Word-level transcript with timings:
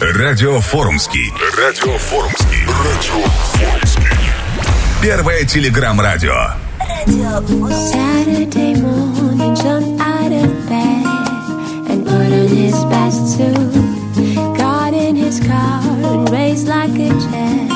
Радио 0.00 0.60
Форумский. 0.60 1.32
Радио 1.56 1.96
Форумский. 1.96 2.66
Радио 2.66 3.24
Форумский. 3.54 4.04
Первое 5.00 5.44
телеграм-радио. 5.44 6.54
Saturday 7.06 8.74
morning, 8.74 9.54
jumped 9.56 10.00
out 10.00 10.30
of 10.30 10.68
bed 10.68 11.06
and 11.88 12.04
put 12.04 12.32
on 12.32 12.48
his 12.48 12.84
best 12.84 13.36
suit. 13.36 13.72
Got 14.56 14.92
in 14.92 15.16
his 15.16 15.40
car 15.40 15.80
and 15.82 16.28
raised 16.30 16.68
like 16.68 16.92
a 16.92 17.08
jet 17.08 17.70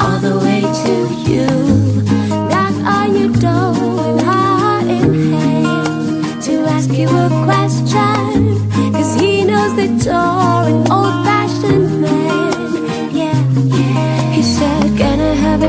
all 0.00 0.18
the 0.18 0.38
way 0.44 0.62
to 0.62 0.94
you. 1.30 1.46
Knock 2.50 2.74
on 2.84 3.16
your 3.16 3.32
door 3.38 3.74
and 4.08 4.20
heart 4.20 4.84
in 4.84 6.40
to 6.42 6.66
ask 6.68 6.90
you 6.90 7.08
a 7.08 7.28
question, 7.44 8.58
cause 8.92 9.14
he 9.20 9.44
knows 9.44 9.74
the 9.76 9.88
door. 10.04 10.57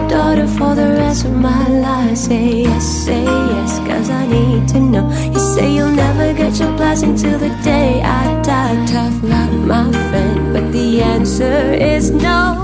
daughter 0.07 0.47
for 0.47 0.75
the 0.75 0.87
rest 1.01 1.25
of 1.25 1.33
my 1.33 1.67
life. 1.67 2.17
Say 2.17 2.63
yes, 2.63 2.85
say 3.05 3.23
yes, 3.23 3.79
cause 3.79 4.09
I 4.09 4.25
need 4.27 4.67
to 4.69 4.79
know. 4.79 5.09
You 5.33 5.39
say 5.39 5.73
you'll 5.75 5.91
never 5.91 6.33
get 6.33 6.59
your 6.59 6.71
blessing 6.77 7.15
till 7.15 7.39
the 7.39 7.49
day 7.63 8.01
I 8.01 8.41
die. 8.41 8.85
Tough 8.85 9.23
luck, 9.23 9.51
my 9.51 9.91
friend, 10.09 10.53
but 10.53 10.71
the 10.71 11.01
answer 11.01 11.73
is 11.73 12.11
no. 12.11 12.63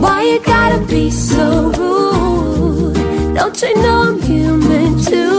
Why 0.00 0.22
you 0.22 0.40
gotta 0.40 0.84
be 0.86 1.10
so 1.10 1.70
rude? 1.78 2.94
Don't 3.34 3.60
you 3.62 3.74
know 3.82 4.02
I'm 4.08 4.20
human 4.22 5.02
too? 5.02 5.35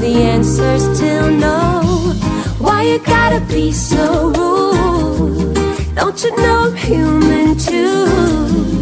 the 0.00 0.22
answer's 0.22 0.96
still 0.96 1.30
no. 1.30 1.82
Why 2.58 2.82
you 2.82 2.98
gotta 3.00 3.40
be 3.40 3.70
so 3.72 4.30
rude? 4.30 5.54
Don't 5.94 6.24
you 6.24 6.34
know 6.36 6.70
I'm 6.70 6.76
human 6.76 7.58
too? 7.58 8.79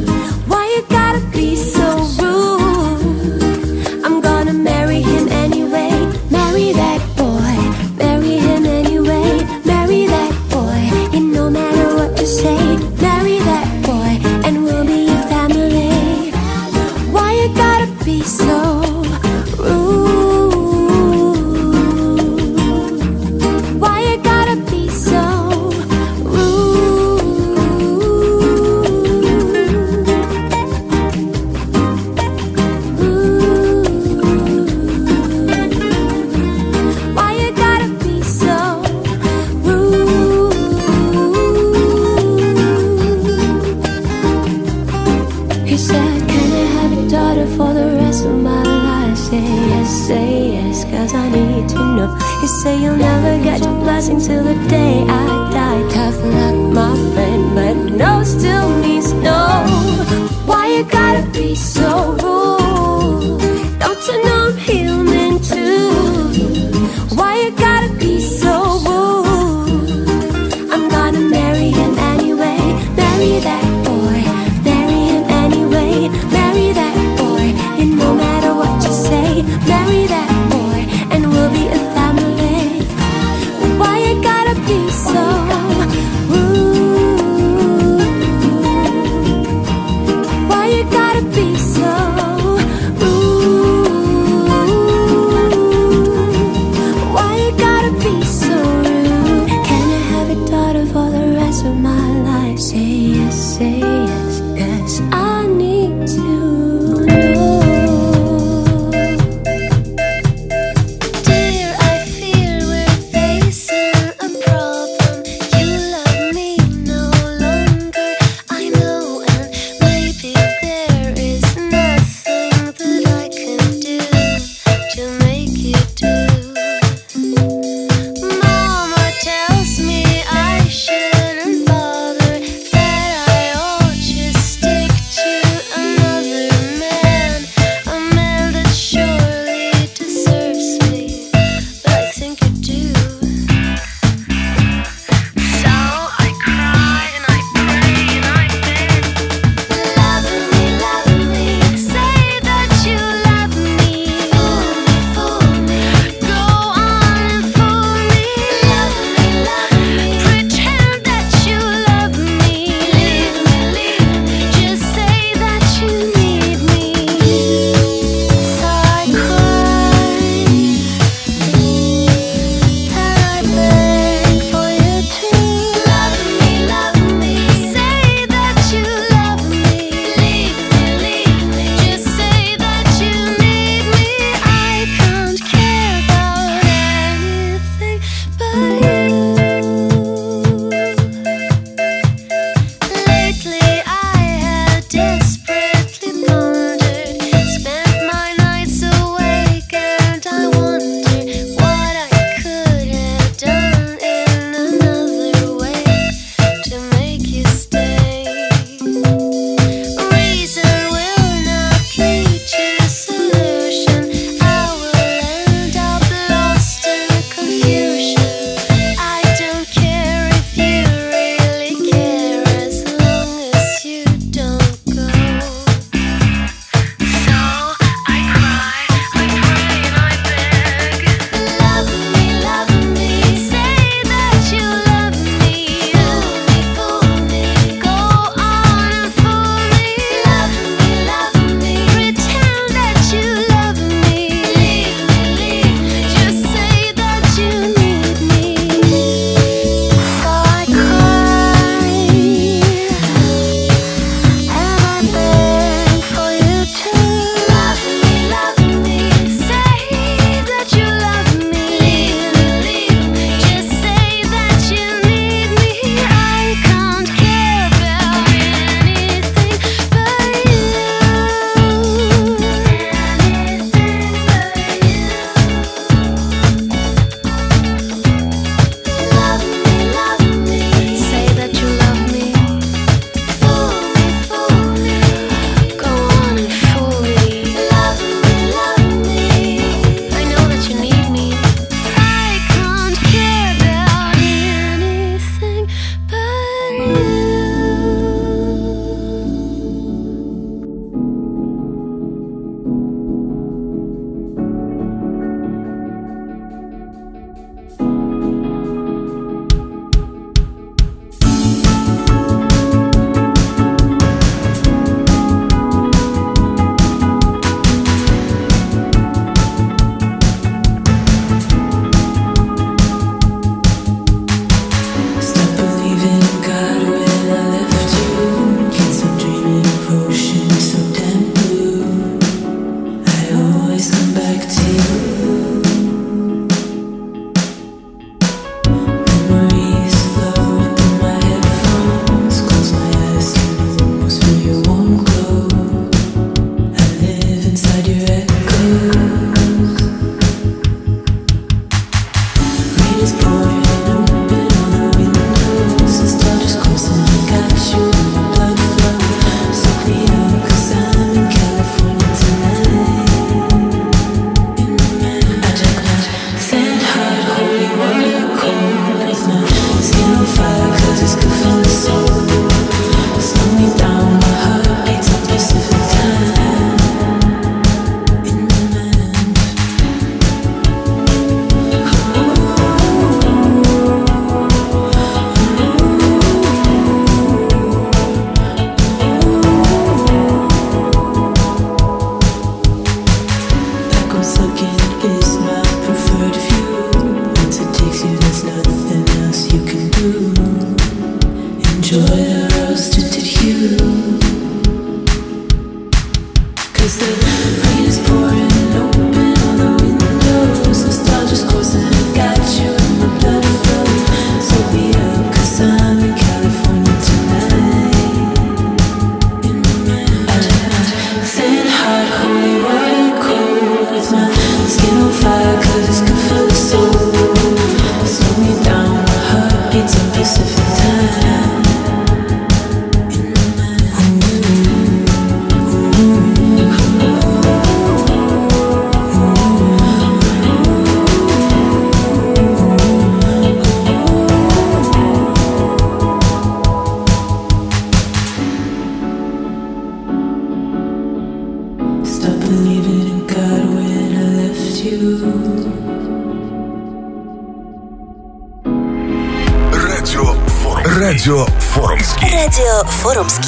Radio 462.59 462.83
Forumski. 462.91 463.48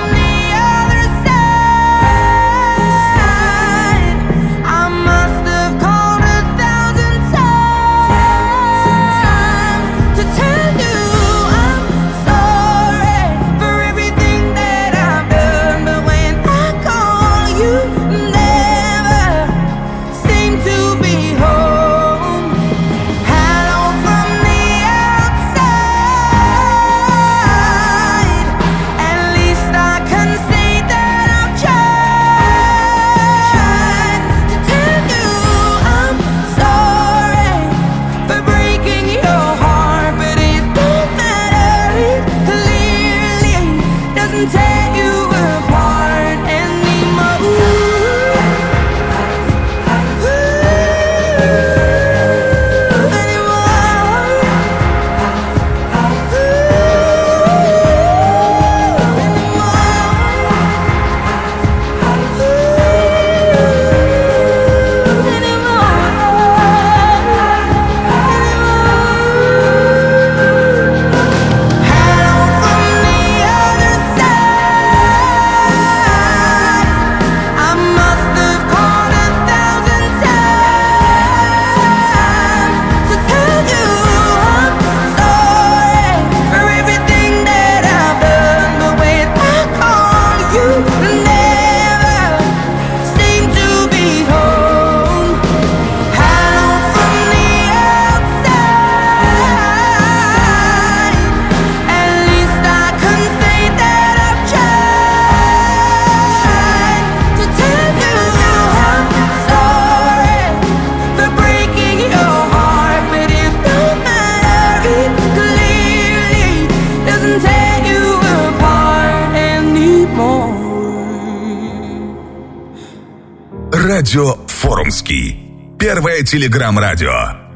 Радио 124.11 124.35
Форумский. 124.45 125.39
Первое 125.79 126.23
телеграм-радио. 126.23 127.50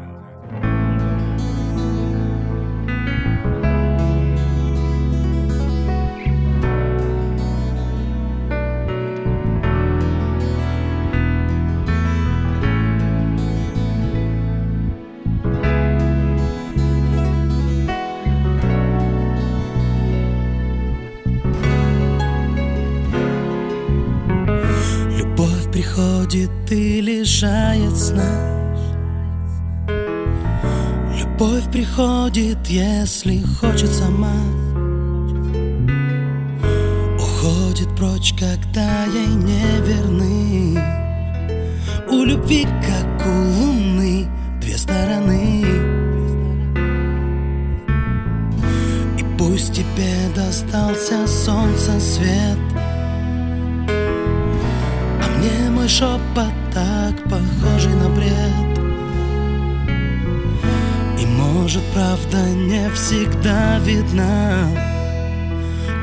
Лишает 27.35 27.97
сна. 27.97 28.23
Любовь 31.19 31.69
приходит, 31.69 32.65
если 32.67 33.41
хочет 33.59 33.91
сама. 33.91 34.37
Уходит 37.19 37.93
прочь, 37.97 38.33
когда 38.39 39.03
ей 39.13 39.27
не 39.27 39.81
верны. 39.81 40.79
У 42.09 42.23
любви, 42.23 42.65
как 42.81 43.27
у 43.27 43.29
луны, 43.29 44.27
две 44.61 44.77
стороны. 44.77 45.65
И 49.19 49.37
пусть 49.37 49.73
тебе 49.73 50.29
достался 50.33 51.27
солнца 51.27 51.99
свет. 51.99 52.59
А 53.89 55.27
мне 55.37 55.69
мой 55.69 55.89
шепот 55.89 56.54
может 61.75 61.93
правда 61.93 62.37
не 62.51 62.89
всегда 62.91 63.79
видна. 63.79 64.69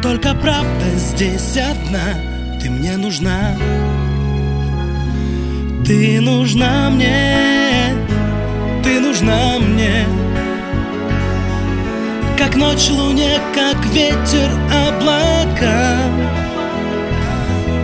Только 0.02 0.34
правда 0.34 0.84
здесь 0.96 1.56
одна. 1.56 2.58
Ты 2.60 2.70
мне 2.70 2.96
нужна. 2.96 3.56
Ты 5.86 6.20
нужна 6.20 6.90
мне. 6.90 7.94
Ты 8.82 9.00
нужна 9.00 9.58
мне. 9.58 10.06
Как 12.36 12.56
ночь 12.56 12.90
луне, 12.90 13.38
как 13.54 13.84
ветер 13.86 14.50
облака. 14.88 15.96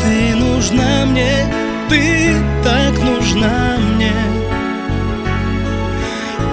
Ты 0.00 0.35
нужна 0.35 1.07
мне, 1.07 1.46
ты 1.88 2.35
так 2.62 2.98
нужна 3.03 3.77
мне 3.79 4.38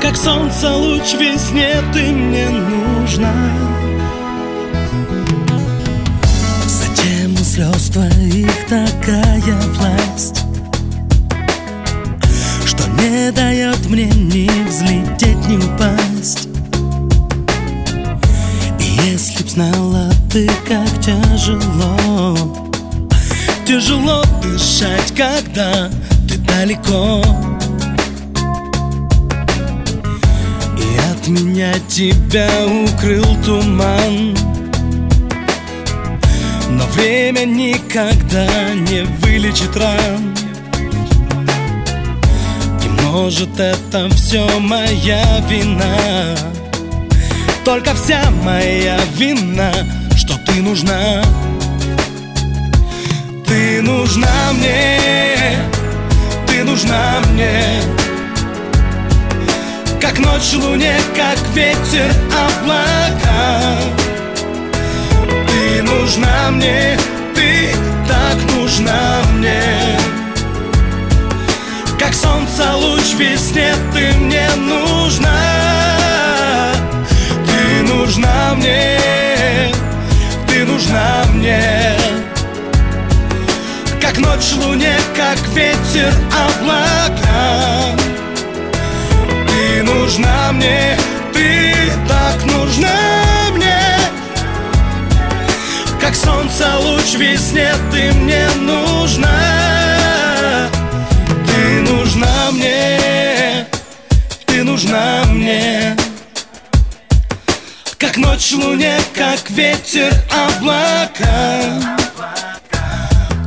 Как 0.05 0.17
солнце 0.17 0.71
луч 0.71 1.15
весне 1.19 1.81
ты 1.91 2.11
мне 2.11 2.47
нужна. 2.47 3.33
Затем 6.67 7.33
у 7.33 7.43
слез 7.43 7.89
твоих 7.89 8.67
такая 8.69 9.57
власть? 9.73 10.43
Что 12.67 12.87
не 13.01 13.31
дает 13.31 13.83
мне 13.89 14.05
ни 14.05 14.47
взлететь, 14.67 15.47
ни 15.47 15.57
упасть. 15.57 16.49
Если 19.07 19.41
б 19.43 19.49
знала 19.49 20.11
ты, 20.31 20.47
как 20.67 21.01
тяжело 21.01 22.37
Тяжело 23.65 24.23
дышать, 24.43 25.15
когда 25.17 25.89
ты 26.29 26.37
далеко 26.37 27.23
от 31.25 31.29
меня 31.29 31.73
тебя 31.87 32.47
укрыл 32.65 33.25
туман. 33.43 34.35
Но 36.69 36.85
время 36.93 37.45
никогда 37.45 38.47
не 38.73 39.03
вылечит 39.21 39.75
ран. 39.75 40.35
И 42.83 43.01
может 43.01 43.59
это 43.59 44.07
все 44.09 44.47
моя 44.59 45.23
вина. 45.49 46.35
Только 47.63 47.95
вся 47.95 48.23
моя 48.43 48.99
вина 49.15 49.71
что 50.15 50.37
ты 50.45 50.61
нужна. 50.61 51.23
Ты 53.47 53.81
нужна 53.81 54.51
мне, 54.53 54.99
ты 56.47 56.63
нужна 56.63 57.21
мне 57.31 58.04
Как 60.07 60.19
ночь 60.19 60.53
луне, 60.53 60.95
как 61.15 61.39
ветер 61.55 62.13
облака. 62.29 63.75
Ты 65.47 65.81
нужна 65.81 66.51
мне, 66.51 66.95
ты 67.33 67.71
так 68.07 68.37
нужна 68.55 69.23
мне. 69.33 69.97
Как 71.97 72.13
солнце 72.13 72.71
луч 72.75 73.15
весне 73.17 73.73
ты 73.95 74.13
мне 74.19 74.47
нужна. 74.57 75.41
Ты 77.47 77.91
нужна 77.91 78.53
мне, 78.57 79.71
ты 80.47 80.65
нужна 80.65 81.25
мне. 81.33 81.97
Как 83.99 84.19
ночь 84.19 84.53
луне, 84.53 84.95
как 85.15 85.39
ветер 85.55 86.13
облака 86.29 87.95
нужна 90.05 90.51
мне, 90.51 90.95
ты 91.33 91.73
так 92.07 92.45
нужна 92.45 92.91
как 95.99 96.13
солнце 96.13 96.67
луч 96.77 97.15
весне 97.15 97.73
ты 97.91 98.13
мне 98.13 98.47
нужна. 98.61 100.69
Ты 101.47 101.81
нужна 101.81 102.51
мне, 102.51 103.65
ты 104.45 104.63
нужна 104.63 105.23
мне. 105.29 105.97
Как 107.97 108.17
ночь 108.17 108.51
луне, 108.51 108.99
как 109.15 109.49
ветер 109.49 110.13
облака. 110.29 111.81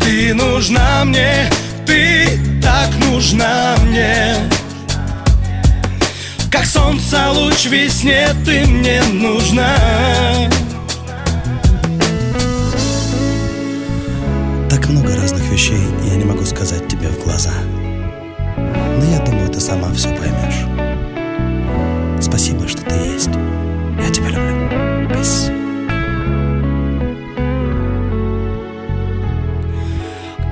Ты 0.00 0.34
нужна 0.34 1.04
мне, 1.04 1.48
ты 1.86 2.40
так 2.60 2.90
нужна 3.06 3.76
мне 3.84 4.57
Как 6.50 6.64
солнце 6.64 7.30
луч 7.30 7.66
весне 7.66 8.28
ты 8.44 8.66
мне 8.66 9.02
нужна 9.12 9.76
много 15.08 15.14
разных 15.16 15.42
вещей, 15.50 15.78
я 16.04 16.16
не 16.16 16.24
могу 16.24 16.44
сказать 16.44 16.86
тебе 16.88 17.08
в 17.08 17.24
глаза. 17.24 17.52
Но 18.56 19.04
я 19.04 19.18
думаю, 19.20 19.48
ты 19.48 19.60
сама 19.60 19.92
все 19.92 20.08
поймешь. 20.08 20.64
Спасибо, 22.20 22.66
что 22.66 22.82
ты 22.82 22.94
есть. 22.94 23.30
Я 23.98 24.10
тебя 24.10 24.28
люблю. 24.28 24.56
Peace. 25.10 25.52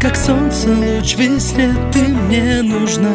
Как 0.01 0.17
солнце 0.17 0.69
луч 0.69 1.17
весне 1.17 1.75
ты 1.93 2.09
мне 2.09 2.63
нужна 2.63 3.13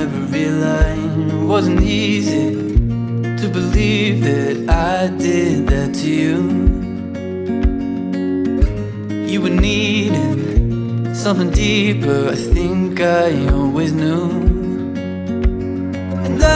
every 0.00 0.46
line. 0.46 1.30
It 1.30 1.44
wasn't 1.54 1.82
easy 1.82 2.46
to 3.40 3.46
believe 3.58 4.22
that 4.24 4.56
I 4.68 5.08
did 5.26 5.66
that 5.68 5.94
to 6.00 6.08
you. 6.22 6.36
You 9.30 9.38
were 9.42 9.56
needing 9.68 11.14
something 11.14 11.50
deeper. 11.50 12.20
I 12.30 12.36
think 12.56 13.00
I 13.00 13.48
always 13.58 13.92
knew. 13.92 14.30
And 16.26 16.42
I, 16.42 16.52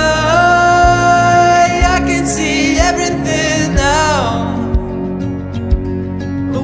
I 1.97 1.99
can 2.09 2.25
see 2.27 2.79
everything 2.79 3.75
now 3.75 4.65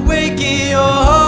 waking 0.07 0.69
your 0.75 0.95
heart, 1.07 1.20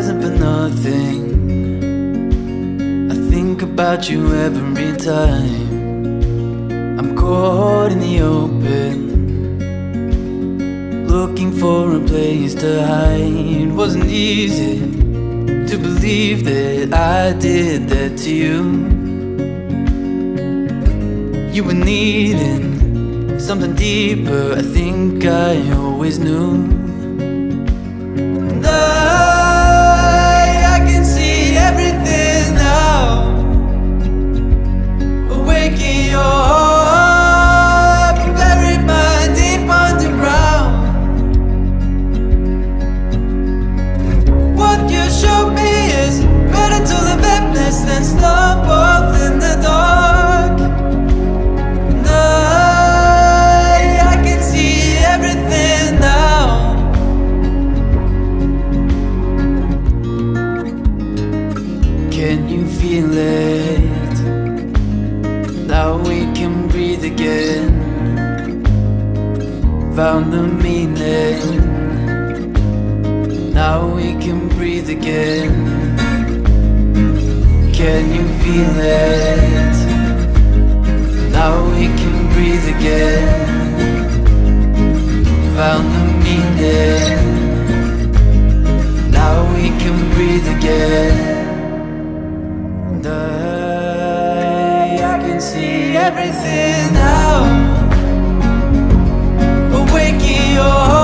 wasn't 0.00 0.22
for 0.22 0.30
nothing 0.30 1.20
I 3.10 3.14
think 3.30 3.62
about 3.62 4.08
you 4.08 4.34
every 4.34 4.96
time. 4.96 5.68
I'm 6.98 7.14
caught 7.14 7.92
in 7.92 8.00
the 8.00 8.20
open, 8.20 8.96
looking 11.06 11.52
for 11.52 11.96
a 11.96 12.00
place 12.00 12.54
to 12.56 12.86
hide. 12.86 13.72
Wasn't 13.72 14.06
easy 14.06 15.09
to 15.68 15.78
believe 15.78 16.44
that 16.44 16.92
I 16.92 17.32
did 17.38 17.88
that 17.88 18.16
to 18.18 18.30
you. 18.42 18.56
You 21.52 21.64
were 21.64 21.80
needing 21.92 23.38
something 23.38 23.74
deeper, 23.74 24.54
I 24.56 24.62
think 24.62 25.24
I 25.24 25.70
always 25.72 26.18
knew. 26.18 26.78
I, 28.64 29.18
I 30.74 30.78
can 30.88 31.04
see 31.04 31.56
everything 31.56 32.54
now 32.54 33.40
your 36.10 36.22
heart, 36.22 36.69
Found 70.00 70.32
the 70.32 70.42
meaning. 70.64 71.44
Now 73.52 73.86
we 73.94 74.14
can 74.14 74.48
breathe 74.48 74.88
again. 74.88 75.52
Can 77.74 78.14
you 78.14 78.24
feel 78.40 78.76
it? 78.80 79.76
Now 81.32 81.52
we 81.72 81.84
can 82.00 82.16
breathe 82.32 82.66
again. 82.76 83.28
Found 85.56 85.86
the 85.96 86.04
meaning. 86.24 87.20
Now 89.10 89.36
we 89.54 89.68
can 89.82 89.98
breathe 90.14 90.48
again. 90.56 91.14
And 92.88 93.06
I, 93.06 93.18
can 95.20 95.40
see 95.42 95.94
everything 95.94 96.94
now. 96.94 97.69
your 100.60 100.99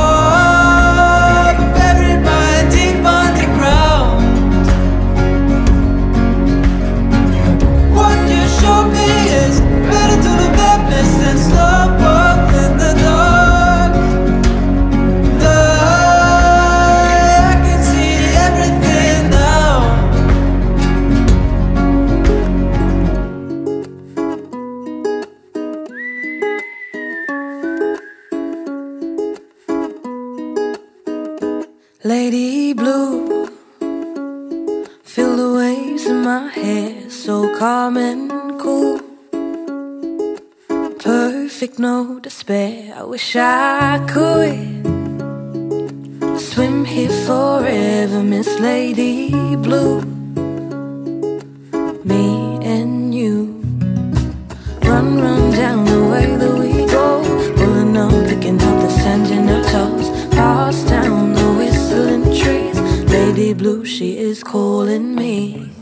and 38.07 38.61
cool. 38.61 39.01
Perfect, 40.99 41.79
no 41.79 42.21
despair. 42.21 42.95
I 43.01 43.03
wish 43.03 43.29
I 43.37 43.99
could 44.13 44.85
swim 46.49 46.85
here 46.85 47.17
forever, 47.27 48.23
Miss 48.23 48.49
Lady 48.61 49.31
Blue. 49.65 50.01
Me 52.13 52.25
and 52.75 53.15
you, 53.15 53.37
run, 54.89 55.09
run 55.25 55.43
down 55.63 55.85
the 55.95 56.03
way 56.13 56.27
that 56.41 56.55
we 56.63 56.73
go, 56.97 57.07
pulling 57.59 57.97
up, 57.97 58.15
picking 58.31 58.61
up 58.69 58.77
the 58.85 58.91
sand 59.01 59.27
in 59.37 59.49
our 59.55 59.65
toes, 59.73 60.09
pass 60.35 60.77
down 60.95 61.33
the 61.41 61.49
whistling 61.59 62.25
trees. 62.41 62.79
Lady 63.17 63.53
Blue, 63.53 63.85
she 63.85 64.09
is 64.19 64.45
calling 64.45 65.15
me. 65.15 65.76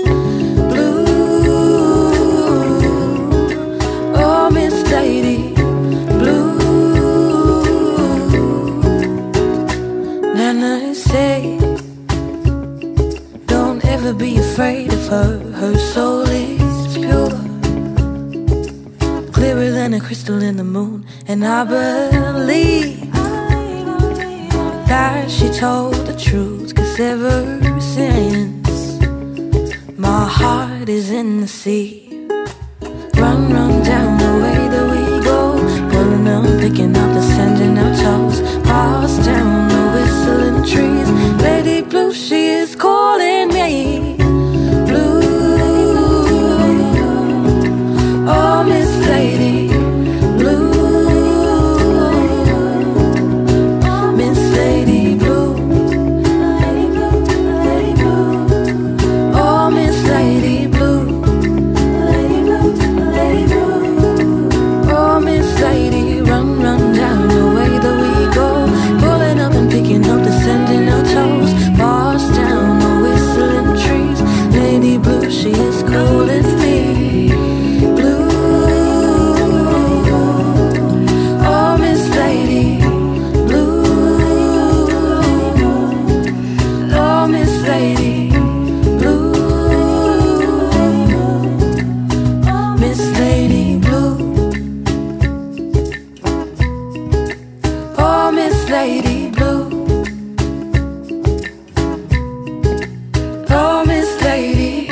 Oh, 103.51 103.85
Miss 103.85 104.09
Lady 104.23 104.89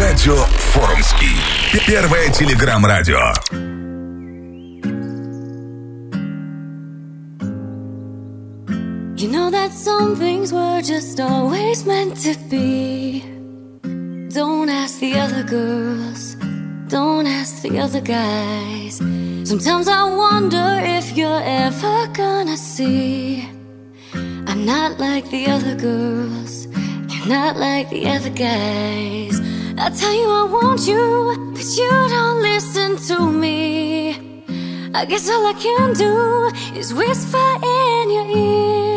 Радио 0.01 0.37
Форумский. 0.73 1.37
Первое 1.87 2.29
телеграм-радио. 2.31 3.64
Just 10.95 11.19
always 11.19 11.85
meant 11.85 12.17
to 12.17 12.33
be. 12.49 13.21
Don't 14.29 14.69
ask 14.69 15.01
the 15.01 15.15
other 15.19 15.43
girls, 15.43 16.37
don't 16.87 17.27
ask 17.27 17.63
the 17.63 17.81
other 17.81 18.01
guys. 18.01 18.99
Sometimes 19.43 19.89
I 19.89 20.05
wonder 20.05 20.69
if 20.99 21.17
you're 21.17 21.43
ever 21.65 22.07
gonna 22.13 22.57
see. 22.57 23.49
I'm 24.47 24.65
not 24.65 25.01
like 25.01 25.29
the 25.31 25.47
other 25.55 25.75
girls, 25.75 26.69
you're 27.11 27.31
not 27.39 27.57
like 27.57 27.91
the 27.91 28.07
other 28.15 28.31
guys. 28.31 29.35
I 29.77 29.91
tell 30.01 30.15
you 30.21 30.29
I 30.43 30.45
want 30.45 30.87
you, 30.87 31.05
but 31.57 31.69
you 31.79 31.91
don't 32.17 32.41
listen 32.51 32.91
to 33.09 33.17
me. 33.43 33.59
I 34.95 35.05
guess 35.07 35.29
all 35.29 35.45
I 35.45 35.55
can 35.55 35.93
do 36.07 36.15
is 36.79 36.95
whisper 36.95 37.49
in 37.79 38.11
your 38.17 38.29
ear. 38.45 38.94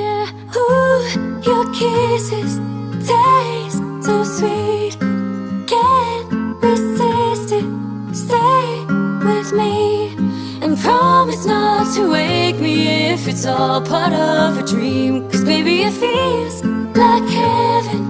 All 13.77 13.83
part 13.83 14.13
of 14.13 14.57
a 14.57 14.65
dream. 14.65 15.29
Cause 15.29 15.43
baby, 15.43 15.83
it 15.83 15.93
feels 15.93 16.63
like 16.95 17.27
heaven. 17.29 18.01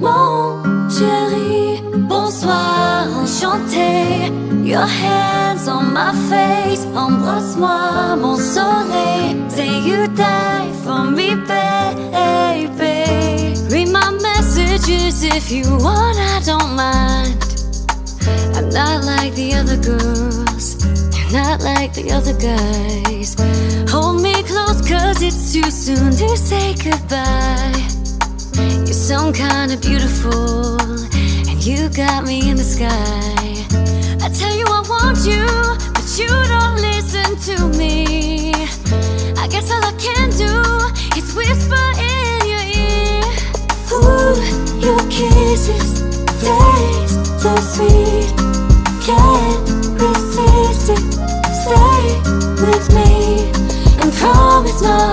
Mon 0.00 0.88
chéri, 0.88 1.82
bonsoir, 2.08 3.06
enchanté. 3.20 4.30
Your 4.64 4.86
hands 4.86 5.68
on 5.68 5.92
my 5.92 6.12
face, 6.30 6.84
embrasse-moi, 6.94 8.16
mon 8.16 8.36
soleil. 8.36 9.50
Say 9.50 9.80
you 9.88 10.06
die 10.08 10.70
for 10.84 11.02
me, 11.04 11.34
baby. 11.34 12.94
Read 13.72 13.88
my 13.88 14.10
messages 14.22 15.22
if 15.22 15.50
you 15.50 15.64
want, 15.84 16.16
I 16.34 16.40
don't 16.44 16.72
mind. 16.76 17.36
I'm 18.56 18.68
not 18.70 19.04
like 19.04 19.34
the 19.34 19.54
other 19.54 19.76
girls, 19.76 20.66
you're 21.14 21.32
not 21.32 21.60
like 21.60 21.92
the 21.92 22.10
other 22.10 22.36
guys. 22.50 23.36
Hold 23.90 24.22
me 24.22 24.34
close, 24.44 24.69
cause 24.90 25.22
it's 25.22 25.52
too 25.52 25.70
soon 25.70 26.10
to 26.10 26.36
say 26.36 26.74
goodbye. 26.74 27.72
You're 28.86 29.00
some 29.10 29.32
kind 29.32 29.70
of 29.70 29.80
beautiful, 29.80 30.80
and 31.48 31.64
you 31.64 31.88
got 31.90 32.24
me 32.24 32.50
in 32.50 32.56
the 32.56 32.64
sky. 32.64 33.54
I 34.24 34.28
tell 34.40 34.54
you 34.58 34.66
I 34.66 34.82
want 34.94 35.18
you, 35.30 35.46
but 35.94 36.08
you 36.18 36.26
don't 36.54 36.78
listen 36.90 37.30
to 37.48 37.78
me. 37.78 38.52
I 39.38 39.46
guess 39.46 39.70
all 39.70 39.84
I 39.84 39.94
can 40.06 40.28
do 40.44 40.54
is 41.16 41.34
whisper 41.38 41.86
in 42.12 42.40
your 42.52 42.66
ear. 42.82 43.22
Ooh, 43.94 44.34
your 44.86 44.98
kisses 45.08 46.02
taste 46.42 47.40
so 47.40 47.54
sweet. 47.74 48.19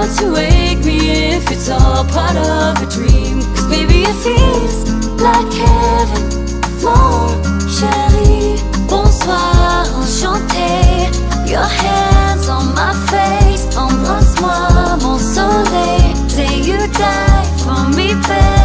Not 0.07 0.17
to 0.19 0.31
wake 0.31 0.83
me 0.85 1.35
if 1.35 1.51
it's 1.51 1.69
all 1.69 2.05
part 2.05 2.35
of 2.37 2.81
a 2.81 2.85
dream. 2.89 3.41
Cause 3.55 3.67
baby, 3.67 4.03
it 4.03 4.15
feels 4.23 4.89
like 5.21 5.51
heaven. 5.53 6.23
Mon 6.83 7.29
chéri, 7.67 8.57
bonsoir, 8.87 9.85
enchanté. 9.99 11.09
Your 11.49 11.63
hands 11.63 12.47
on 12.49 12.73
my 12.73 12.93
face, 13.11 13.65
embrasse-moi, 13.75 14.97
mon 15.01 15.19
soleil. 15.19 16.15
Say 16.29 16.61
you 16.61 16.77
die 16.93 17.43
for 17.63 17.89
me, 17.95 18.13
baby. 18.27 18.56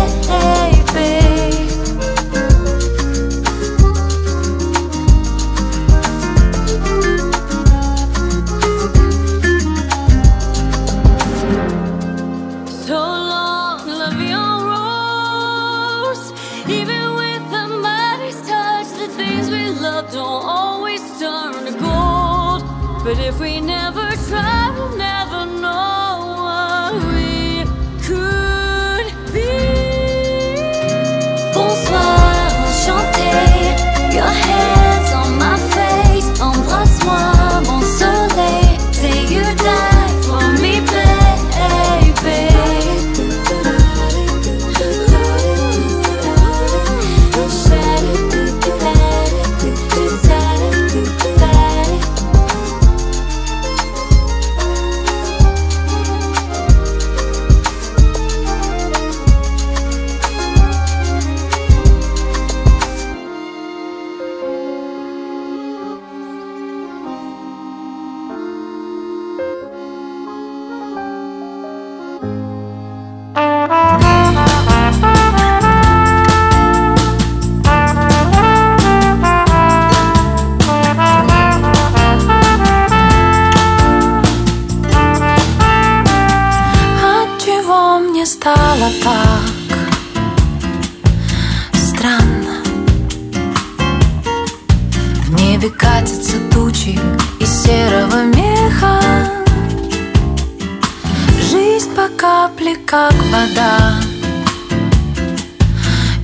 Капле, 102.72 102.76
как 102.87 103.14
вода. 103.30 103.94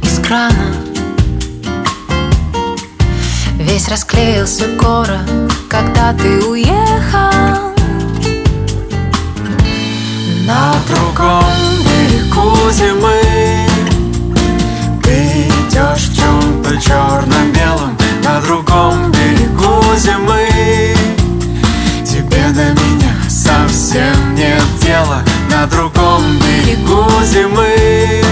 Из 0.03 0.19
крана 0.19 0.75
Весь 3.59 3.89
расклеился 3.89 4.67
город, 4.81 5.53
когда 5.69 6.13
ты 6.13 6.45
уехал. 6.45 7.75
На 10.47 10.75
другом 10.89 11.45
берегу 11.85 12.71
зимы 12.71 13.21
Ты 15.03 15.43
идешь 15.43 16.09
в 16.09 16.17
чем-то 16.17 16.81
черно-белом 16.81 17.99
На 18.25 18.41
другом 18.41 19.13
берегу 19.13 19.95
зимы 19.99 20.48
На 25.59 25.67
другом 25.67 26.23
берегу 26.39 27.05
зимы. 27.25 28.23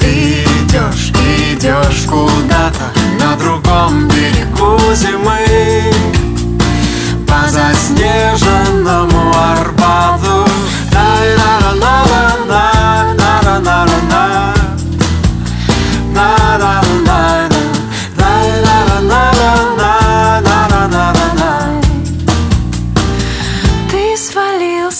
Ты 0.00 0.44
идешь, 0.44 1.12
идешь 1.52 2.06
куда-то 2.08 2.90
На 3.20 3.36
другом 3.36 4.08
берегу 4.08 4.78
зимы 4.94 5.99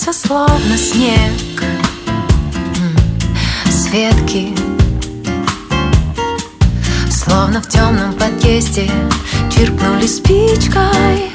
свалился, 0.01 0.13
словно 0.13 0.77
снег. 0.77 1.63
С 3.69 3.87
Словно 7.11 7.61
в 7.61 7.67
темном 7.67 8.13
подъезде 8.13 8.89
Чиркнули 9.53 10.07
спичкой. 10.07 11.31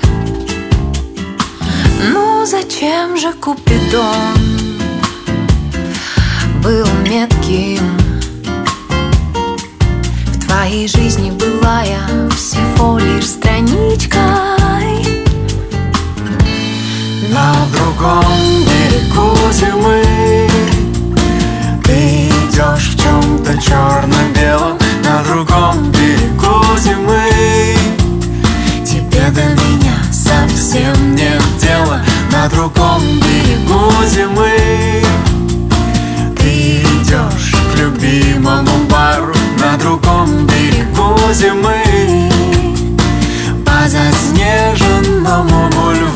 Ну 2.12 2.44
зачем 2.44 3.16
же 3.16 3.32
Купидон 3.34 4.36
Был 6.62 6.86
метким. 7.08 7.98
В 10.26 10.46
твоей 10.46 10.88
жизни 10.88 11.30
была 11.30 11.82
я 11.82 12.28
Всего 12.30 12.98
лишь 12.98 13.26
страничкой. 13.26 14.16
На 17.32 17.65
другом 17.96 18.24
берегу 18.64 19.34
зимы 19.52 20.02
Ты 21.84 22.28
идешь 22.28 22.90
в 22.90 23.02
чем-то 23.02 23.56
черно-белом 23.60 24.78
На 25.04 25.22
другом 25.22 25.90
берегу 25.92 26.76
зимы 26.78 27.76
Тебе 28.84 29.30
до 29.30 29.44
меня 29.62 29.96
совсем 30.12 31.14
нет 31.14 31.42
дела 31.60 32.02
На 32.32 32.48
другом 32.48 33.02
берегу 33.20 33.90
зимы 34.06 35.02
Ты 36.38 36.82
идешь 36.82 37.54
к 37.72 37.78
любимому 37.78 38.84
бару 38.90 39.34
На 39.60 39.76
другом 39.78 40.46
берегу 40.46 41.18
зимы 41.32 42.30
По 43.64 43.88
заснеженному 43.88 45.70
бульвару 45.70 46.15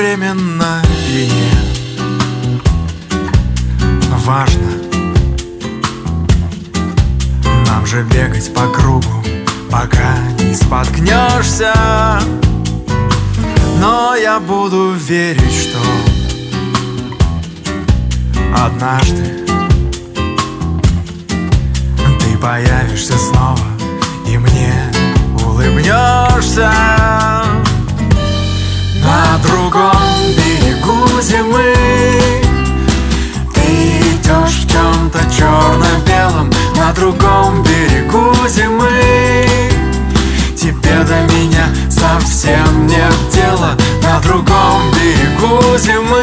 Временно 0.00 0.82
и 1.10 1.28
не 1.28 1.52
важно 4.24 4.72
Нам 7.66 7.84
же 7.84 8.02
бегать 8.04 8.50
по 8.54 8.66
кругу, 8.68 9.22
пока 9.70 10.16
не 10.38 10.54
споткнешься. 10.54 11.74
Но 13.78 14.14
я 14.14 14.40
буду 14.40 14.92
верить, 14.92 15.39
fazer 45.80 46.19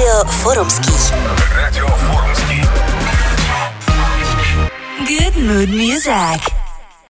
Радио 0.00 0.24
Форумский. 0.24 1.29